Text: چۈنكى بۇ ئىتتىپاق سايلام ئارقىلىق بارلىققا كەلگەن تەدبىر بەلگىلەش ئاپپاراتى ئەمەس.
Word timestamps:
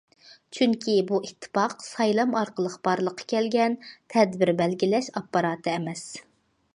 چۈنكى 0.57 0.93
بۇ 1.09 1.17
ئىتتىپاق 1.27 1.75
سايلام 1.87 2.33
ئارقىلىق 2.39 2.77
بارلىققا 2.87 3.27
كەلگەن 3.33 3.77
تەدبىر 4.15 4.53
بەلگىلەش 4.63 5.11
ئاپپاراتى 5.13 5.73
ئەمەس. 5.75 6.07